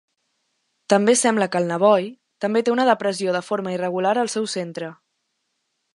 [0.93, 2.09] També sembla que el Navoi
[2.45, 4.91] també té una depressió de forma irregular al seu centre.